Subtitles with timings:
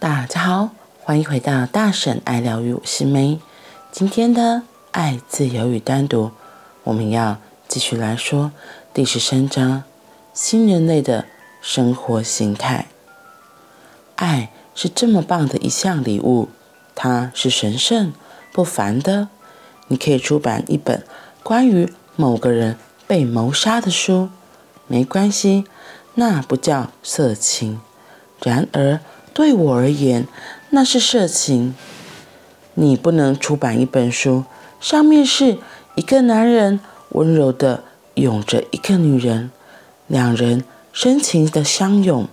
[0.00, 0.70] 大家好，
[1.02, 3.40] 欢迎回到大婶爱疗愈，我是梅。
[3.90, 4.62] 今天的
[4.92, 6.30] 爱、自由与单独，
[6.84, 8.52] 我们要继续来说
[8.94, 9.82] 第十三章：
[10.32, 11.24] 新人类的
[11.60, 12.86] 生活形态。
[14.14, 16.48] 爱是这么棒的一项礼物，
[16.94, 18.12] 它是神圣
[18.52, 19.26] 不凡的。
[19.88, 21.02] 你可以出版一本
[21.42, 22.76] 关于某个人
[23.08, 24.28] 被谋杀的书，
[24.86, 25.64] 没关系，
[26.14, 27.80] 那不叫色情。
[28.40, 29.00] 然而，
[29.38, 30.26] 对我而言，
[30.70, 31.72] 那是色情。
[32.74, 34.42] 你不能出版一本书，
[34.80, 35.58] 上面是
[35.94, 36.80] 一个男人
[37.10, 39.52] 温柔地拥着一个女人，
[40.08, 42.26] 两人深情的相拥，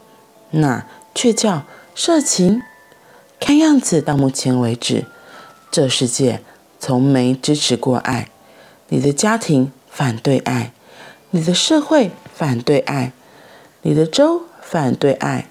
[0.50, 1.62] 那却叫
[1.94, 2.64] 色情。
[3.40, 5.06] 看样子到目前为止，
[5.70, 6.42] 这世界
[6.80, 8.30] 从没支持过爱。
[8.90, 10.74] 你的家庭反对爱，
[11.30, 13.12] 你的社会反对爱，
[13.84, 15.50] 你的州反对爱。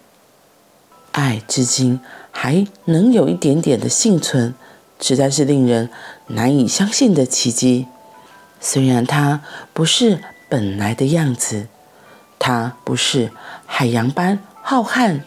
[1.14, 2.00] 爱至今
[2.32, 4.52] 还能有一点点的幸存，
[5.00, 5.88] 实在是令人
[6.26, 7.86] 难以相信的奇迹。
[8.60, 9.40] 虽然它
[9.72, 11.68] 不是本来的样子，
[12.40, 13.30] 它不是
[13.64, 15.20] 海洋般浩瀚，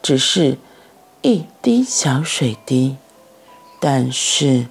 [0.00, 0.56] 只是
[1.20, 2.96] 一滴小水滴，
[3.78, 4.68] 但是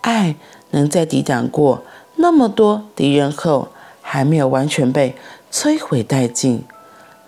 [0.00, 0.34] 爱
[0.70, 1.84] 能在抵挡过
[2.16, 3.68] 那么多敌人后，
[4.02, 5.14] 还没有完全被
[5.52, 6.64] 摧毁殆尽，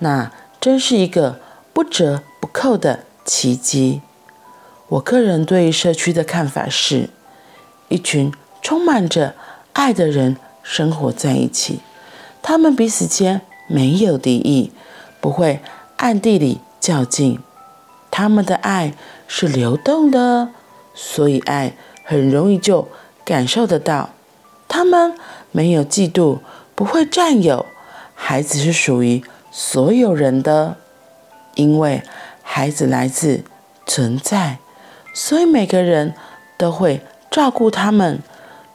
[0.01, 1.39] 那真是一个
[1.73, 4.01] 不折扣的奇迹。
[4.89, 7.11] 我个人对社区的看法是：
[7.89, 9.35] 一群充满着
[9.73, 11.81] 爱的人生活在一起，
[12.43, 14.73] 他们彼此间没有敌意，
[15.21, 15.61] 不会
[15.97, 17.39] 暗地里较劲，
[18.11, 18.95] 他们的爱
[19.29, 20.49] 是流动的，
[20.93, 22.89] 所以爱很容易就
[23.25, 24.11] 感受得到。
[24.67, 25.15] 他们
[25.53, 26.39] 没有嫉妒，
[26.75, 27.67] 不会占有，
[28.15, 30.77] 孩子是属于所有人的，
[31.55, 32.03] 因为
[32.53, 33.45] 孩子来自
[33.87, 34.59] 存在，
[35.15, 36.15] 所以每个人
[36.59, 37.01] 都会
[37.31, 38.19] 照顾他们。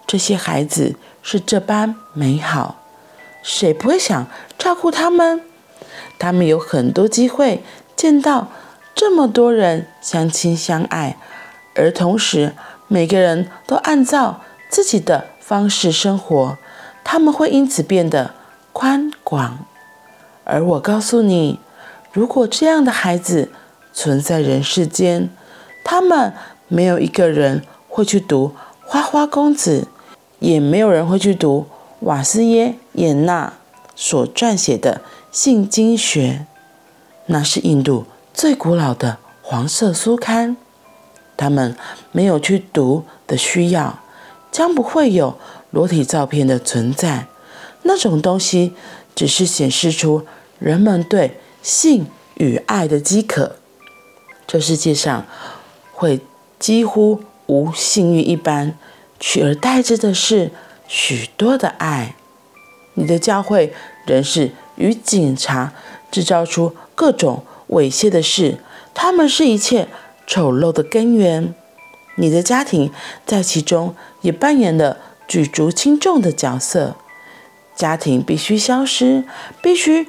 [0.07, 2.77] 这些孩子是这般美好，
[3.43, 4.27] 谁不会想
[4.57, 5.41] 照顾他们？
[6.17, 7.65] 他们有很多机会
[7.97, 8.47] 见到
[8.95, 11.17] 这么多人相亲相爱，
[11.75, 12.53] 而同时
[12.87, 16.57] 每个人都按照自己的方式生活，
[17.03, 18.33] 他们会因此变得
[18.71, 19.65] 宽广。
[20.45, 21.59] 而我告诉你，
[22.13, 23.51] 如果这样的孩子
[23.95, 25.29] 存在人世间，
[25.83, 26.31] 他们
[26.67, 28.49] 没有一个人会去读
[28.85, 29.87] 《花花公子》，
[30.39, 31.65] 也没有人会去读
[32.01, 33.53] 瓦斯耶·耶纳
[33.95, 35.01] 所撰写的
[35.31, 36.45] 《性经学》，
[37.27, 40.55] 那是印度最古老的黄色书刊。
[41.37, 41.75] 他们
[42.11, 43.99] 没有去读的需要。
[44.51, 45.37] 将不会有
[45.71, 47.27] 裸体照片的存在，
[47.81, 48.73] 那种东西
[49.13, 50.25] 只是显示出
[50.59, 53.57] 人们对性与爱的饥渴。
[54.47, 55.25] 这世界上
[55.91, 56.21] 会
[56.59, 58.77] 几乎无性欲一般，
[59.19, 60.51] 取而代之的是
[60.87, 62.15] 许多的爱。
[62.93, 63.73] 你的教会
[64.05, 65.73] 人士与警察
[66.09, 68.59] 制造出各种猥亵的事，
[68.93, 69.87] 他们是一切
[70.25, 71.53] 丑陋的根源。
[72.17, 72.91] 你的家庭
[73.25, 74.97] 在其中也扮演了
[75.27, 76.95] 举足轻重的角色。
[77.75, 79.25] 家庭必须消失，
[79.61, 80.07] 必须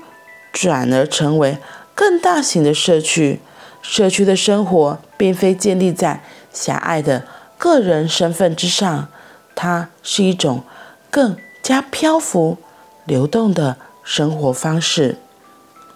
[0.52, 1.58] 转而成为
[1.96, 3.40] 更大型的社区。
[3.88, 6.20] 社区的生活并非建立在
[6.52, 7.22] 狭隘的
[7.56, 9.08] 个人身份之上，
[9.54, 10.64] 它是一种
[11.08, 12.58] 更加漂浮、
[13.04, 15.16] 流动的生活方式。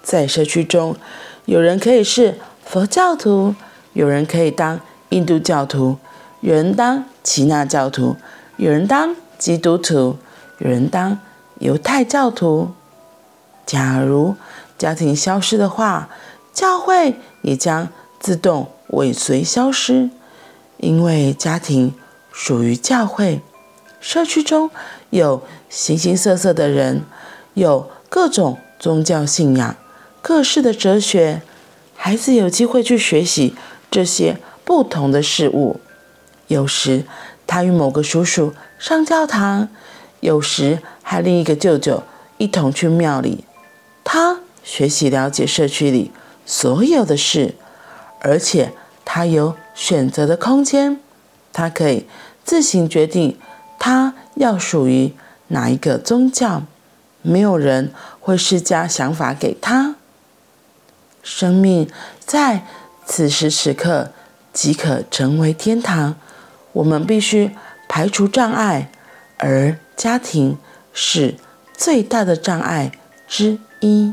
[0.03, 0.97] 在社区中，
[1.47, 3.57] 有人可以是佛教徒，
[3.93, 5.99] 有人可以当印度教徒，
[6.41, 8.17] 有人当耆那教徒，
[8.57, 10.17] 有人当基督徒，
[10.59, 11.19] 有人当
[11.59, 12.71] 犹太教徒。
[13.67, 14.37] 假如
[14.79, 16.09] 家庭消失的话，
[16.53, 20.11] 教会也将自动尾随消失，
[20.79, 21.95] 因为家庭
[22.33, 23.41] 属于教会。
[24.01, 24.71] 社区中
[25.11, 27.05] 有形形色色的人，
[27.55, 29.77] 有各种宗教信仰，
[30.23, 31.43] 各式的哲学。
[31.97, 33.55] 孩子有机会去学习
[33.91, 34.39] 这些。
[34.63, 35.81] 不同的事物，
[36.47, 37.05] 有时
[37.45, 39.69] 他与某个叔叔上教堂，
[40.21, 42.05] 有时和另一个舅舅
[42.39, 43.45] 一同去庙里。
[44.05, 46.13] 他学习了解社区里
[46.45, 47.55] 所有的事，
[48.21, 48.73] 而且
[49.05, 51.01] 他有选择的空间，
[51.53, 52.07] 他可以
[52.45, 53.39] 自行决定
[53.79, 55.15] 他要属于
[55.49, 56.63] 哪一个宗教，
[57.23, 59.97] 没有人会施加想法给他。
[61.23, 61.91] 生命
[62.25, 62.67] 在
[63.07, 64.13] 此时此刻。
[64.53, 66.17] 即可成为天堂。
[66.73, 67.53] 我们必须
[67.89, 68.91] 排除障碍，
[69.39, 70.59] 而家庭
[70.93, 71.37] 是
[71.73, 72.91] 最大的障碍
[73.29, 74.13] 之一。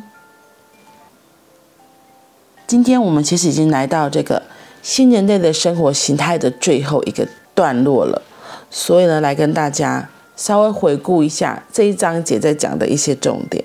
[2.68, 4.44] 今天我们其实已经来到这个
[4.82, 7.26] 新人类的生活形态的最后一个
[7.56, 8.22] 段落了。
[8.70, 13.64] 所以呢，来跟大家稍微回顾一下这一章节在讲的一些重点。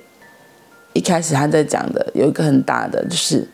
[0.93, 3.49] 一开始他在讲的有一个很大的，就是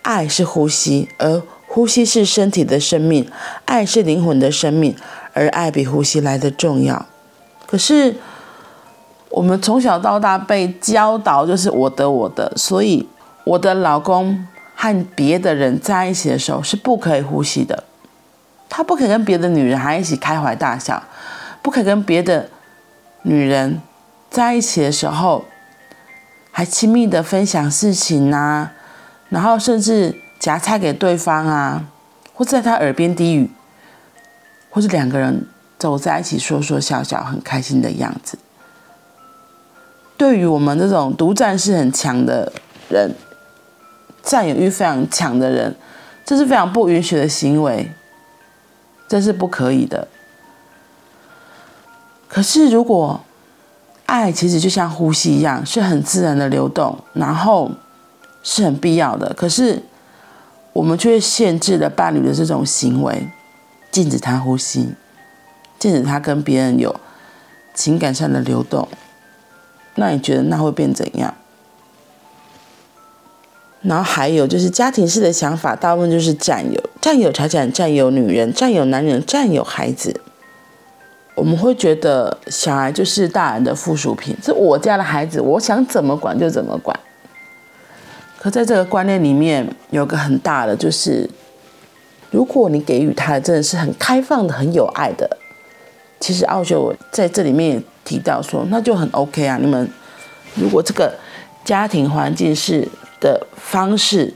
[0.00, 3.28] 爱是呼吸，而呼吸是身体的生命，
[3.66, 4.96] 爱是灵魂的生命，
[5.34, 7.04] 而爱比呼吸来的重要。
[7.66, 8.14] 可是
[9.28, 13.06] 我们从小到大被教导就是我的我的，所以
[13.44, 14.46] 我的老公
[14.84, 17.84] 和别的人在一起的时候是不可以呼吸的。
[18.68, 21.02] 他不可以跟别的女人还一起开怀大笑，
[21.62, 22.48] 不可以跟别的
[23.22, 23.80] 女人
[24.30, 25.44] 在一起的时候
[26.50, 28.72] 还亲密的分享事情啊，
[29.28, 31.84] 然后甚至夹菜给对方啊，
[32.34, 33.50] 或在他耳边低语，
[34.70, 35.46] 或是两个人
[35.78, 38.36] 走在一起说说笑笑很开心的样子。
[40.16, 42.52] 对于我们这种独占性很强的
[42.88, 43.14] 人，
[44.24, 45.76] 占有欲非常强的人，
[46.24, 47.92] 这是非常不允许的行为。
[49.06, 50.08] 这是不可以的。
[52.26, 53.20] 可是，如果
[54.06, 57.70] 爱其实就像呼吸一样，是很自然的流动，然后
[58.42, 59.32] 是很必要的。
[59.34, 59.82] 可是，
[60.72, 63.28] 我们却限制了伴侣的这种行为，
[63.92, 64.94] 禁止他呼吸，
[65.78, 66.98] 禁止他跟别人有
[67.74, 68.88] 情感上的流动。
[69.96, 71.32] 那你觉得那会变怎样？
[73.84, 76.80] 然后还有就是家庭式的想法，大部分就是占有。
[77.00, 80.20] 占有财产，占有女人，占有男人，占有孩子。
[81.34, 86.98] 我们会觉得小孩就是大人的附属品，是我家的孩子，我想怎么管就怎么管。
[88.38, 91.28] 可在这个观念里面，有个很大的就是，
[92.30, 95.36] 如果你给予他的真的是很开放的、很有爱的，
[96.20, 99.58] 其实奥修在这里面也提到说，那就很 OK 啊。
[99.60, 99.90] 你们
[100.54, 101.12] 如果这个
[101.64, 102.88] 家庭环境是
[103.24, 104.34] 的方式。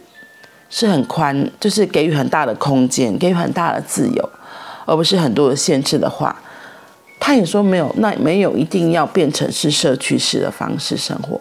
[0.70, 4.31] 是很宽，就是给予很大的空间，给予很大的自由，
[4.85, 6.43] 而不是很多的限制的话，
[7.19, 11.40] 他也说没有，那没有一定要变成是社区式的方式生活，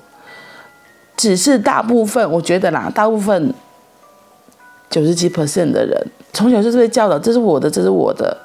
[1.18, 3.54] 只是大部分我觉得啦，大部分
[4.90, 8.38] 九十几 percent 的人从小就是被教导，这是我的，这是我的，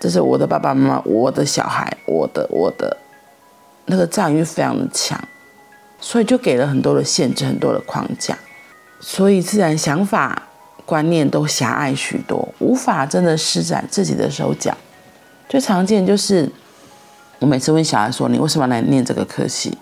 [0.00, 2.96] 这是我的爸爸妈妈，我的小孩，我的我的，
[3.84, 5.22] 那个占有欲非常的强，
[6.02, 8.36] 所以就给了很多的限制，很多的框架。
[9.00, 10.42] 所以，自然想法、
[10.84, 14.76] 观念都狭隘许多，无法真的施展自己的手脚。
[15.48, 16.50] 最常见就是，
[17.38, 19.78] 我每次问小孩说：“你为什么来念这个科系？”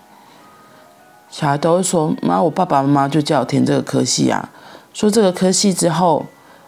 [1.31, 4.49] 小孩都会说：“妈，我爸爸妈妈就叫我填这个科系啊，
[4.93, 6.25] 说这个科系之后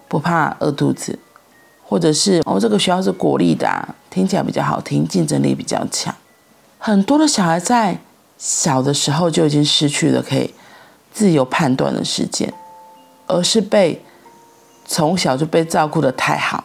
[0.07, 1.19] 不怕饿肚子，
[1.83, 6.13] 或者是哦，这个学校是国立的啊，听起来比较好听，竞争力比较强。”
[6.79, 7.99] 很多的小孩在
[8.37, 10.53] 小的时候就已经失去了可以。
[11.15, 12.51] 自由判断的时间，
[13.27, 14.01] 而是被
[14.83, 16.63] 从小就被照顾得太好，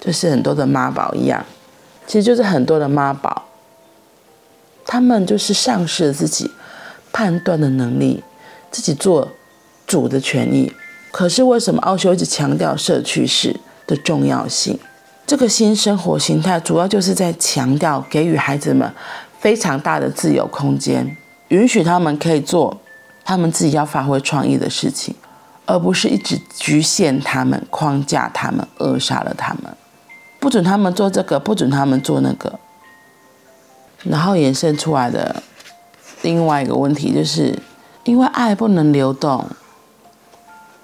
[0.00, 1.44] 就是很多的妈宝一样，
[2.06, 3.46] 其实就是很多的妈宝，
[4.86, 6.52] 他们就是丧失了自己
[7.12, 8.22] 判断的能力，
[8.70, 9.32] 自己做
[9.88, 10.72] 主的权利。
[11.10, 13.58] 可是为什么奥修一直强调社区式
[13.88, 14.78] 的重要性？
[15.26, 18.94] 这个新生活形态主要就是在强调给予孩子们
[19.44, 21.14] 非常大的自由空间，
[21.48, 22.80] 允许他们可以做。
[23.26, 25.14] 他们自己要发挥创意的事情，
[25.64, 29.74] 而不是一直局限他们、框架他们、扼杀了他们，
[30.38, 32.58] 不准他们做这个，不准他们做那个。
[34.02, 35.42] 然后衍生出来的
[36.20, 37.58] 另外一个问题，就是
[38.04, 39.46] 因为爱不能流动，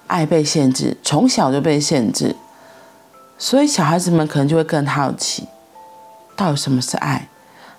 [0.07, 2.35] 爱被限制，从小就被限制，
[3.37, 5.47] 所以小孩子们可能就会更好奇，
[6.35, 7.27] 到底什么是爱？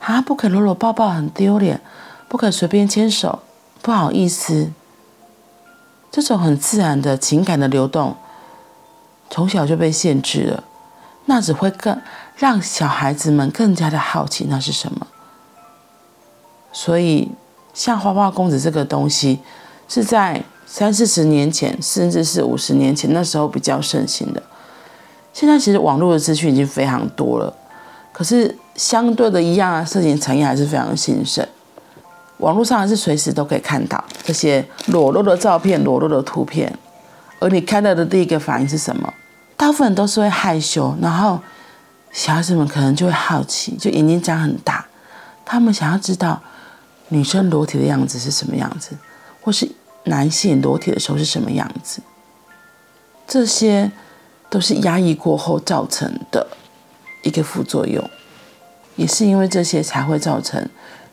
[0.03, 1.81] 啊，不可搂搂抱抱很丢脸，
[2.29, 3.41] 不可随便牵手。
[3.81, 4.71] 不好意思，
[6.11, 8.17] 这种很自然的情感的流动，
[9.31, 10.65] 从小就被限制了，
[11.27, 12.01] 那只会更
[12.37, 15.07] 让小孩子们更加的好奇那是什么。
[16.73, 17.33] 所以，
[17.75, 19.41] 像花花公子这个东西，
[19.89, 24.43] 是在三四十年前，甚至是五十年前那时候比较盛行的。
[25.33, 27.53] 现在其实网络的资讯已经非常多了，
[28.13, 31.47] 可是相对的一样啊，色情产业还是非常兴盛。
[32.39, 36.77] 网络上还是随时都可以看到这些裸露的照片、裸露的图片，
[37.39, 39.15] 而你看到的第一个反应是什么？
[39.57, 41.41] 大部分都是会害羞，然后
[42.11, 44.85] 小孩子们可能就会好奇，就眼睛长很大，
[45.45, 46.43] 他们想要知道
[47.09, 48.97] 女生裸体的样子是什么样子，
[49.41, 49.71] 或是
[50.05, 52.03] 男性裸体的时候是什么样子。
[53.29, 53.93] 这些
[54.51, 56.45] 都是压抑过后造成的
[57.23, 58.11] 一个副作用，
[58.97, 60.69] 也是因为这些才会造成。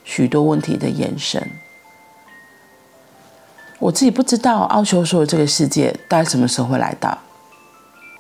[0.05, 1.51] 许多问题的延伸，
[3.77, 7.15] 我自己不知道奥修说的这个世界大概什么时候会来到。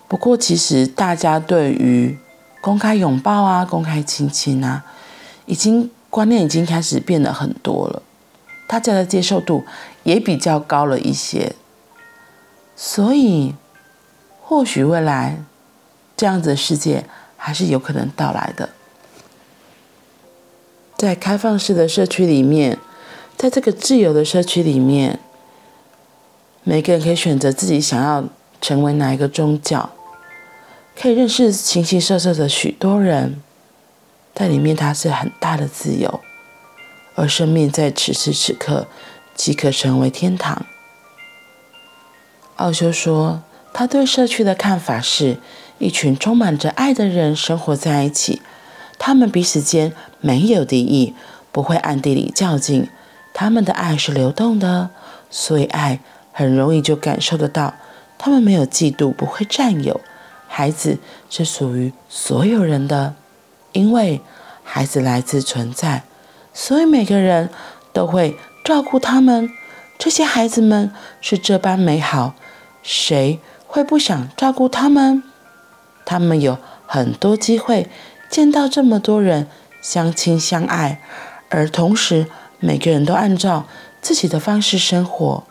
[0.07, 2.15] 不过，其实大家对于
[2.61, 4.85] 公开拥抱啊、公开亲亲啊，
[5.47, 8.03] 已经观念已经开始变得很多了，
[8.67, 9.65] 大家的接受度
[10.03, 11.55] 也比较高了一些。
[12.75, 13.55] 所以，
[14.43, 15.43] 或许未来
[16.15, 18.69] 这样子的世界还是有可能到来的。
[20.99, 22.77] 在开放式的社区里面，
[23.37, 25.17] 在这个自由的社区里面，
[26.65, 28.25] 每个人可以选择自己想要
[28.59, 29.91] 成为哪一个宗教，
[30.99, 33.41] 可以认识形形色色的许多人，
[34.35, 36.19] 在里面它是很大的自由，
[37.15, 38.85] 而生命在此时此刻
[39.33, 40.65] 即可成为天堂。
[42.57, 43.41] 奥修说，
[43.71, 45.37] 他对社区的看法是
[45.77, 48.41] 一群充满着爱的人生活在一起。
[48.99, 51.15] 他们彼此间没有敌意，
[51.51, 52.87] 不会暗地里较劲。
[53.33, 54.89] 他们的爱是流动的，
[55.31, 55.99] 所以爱
[56.33, 57.73] 很容易就感受得到。
[58.17, 60.01] 他们没有嫉妒，不会占有。
[60.47, 60.97] 孩子
[61.29, 63.15] 是属于所有人的，
[63.71, 64.19] 因为
[64.63, 66.03] 孩子来自存在，
[66.53, 67.49] 所以每个人
[67.93, 69.49] 都会照顾他们。
[69.97, 70.91] 这些孩子们
[71.21, 72.33] 是这般美好，
[72.83, 75.23] 谁会不想照顾他们？
[76.03, 77.87] 他们有很多机会。
[78.29, 79.47] 见到这么多人
[79.81, 81.01] 相亲相爱，
[81.49, 82.27] 而同时
[82.59, 83.65] 每个人都按照
[84.01, 85.43] 自己的方式生活，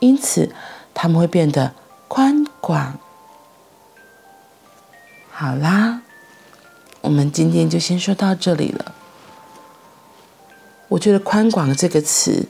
[0.00, 0.52] 因此
[0.92, 1.72] 他们会变得
[2.08, 2.98] 宽广。
[5.30, 6.02] 好啦，
[7.00, 8.94] 我们今天就先说到这里了。
[10.88, 12.46] 我觉得“宽广”这个词，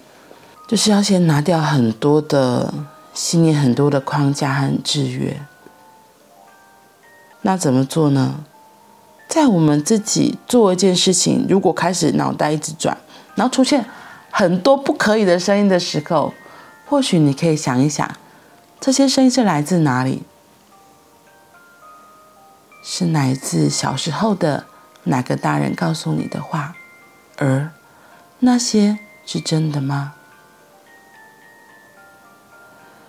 [0.68, 2.72] 就是要先拿掉很多的
[3.14, 5.40] 信念、很多的框架和制约。
[7.40, 8.44] 那怎么做呢？
[9.36, 12.96] 在我们自己做一件事情，如果开始脑袋一直转，
[13.34, 13.84] 然后出现
[14.30, 16.32] 很多不可以的声音的时候，
[16.86, 18.10] 或许你可以想一想，
[18.80, 20.22] 这些声音是来自哪里？
[22.82, 24.64] 是来自小时候的
[25.04, 26.74] 哪个大人告诉你的话？
[27.36, 27.70] 而
[28.38, 30.14] 那些是真的吗？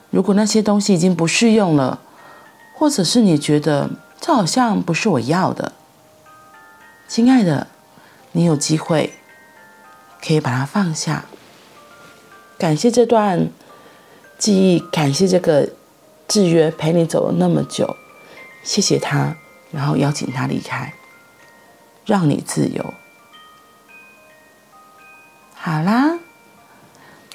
[0.10, 2.02] 如果那些东西已经不适用了，
[2.76, 5.72] 或者是你觉得这好像不是我要的。
[7.08, 7.68] 亲爱的，
[8.34, 9.14] 你有机会
[10.22, 11.26] 可以把它放下。
[12.58, 13.50] 感谢这段
[14.38, 15.70] 记忆，感谢这个
[16.28, 17.96] 制约陪你走了那么久，
[18.64, 19.36] 谢谢他，
[19.72, 20.94] 然后邀请他离开，
[22.06, 22.94] 让你自由。
[25.54, 26.20] 好啦，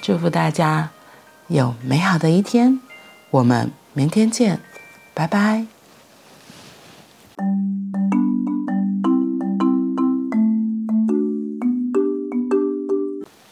[0.01, 0.91] 祝福大家
[1.47, 2.79] 有美好的一天，
[3.31, 4.59] 我们明天见，
[5.13, 5.72] 拜拜。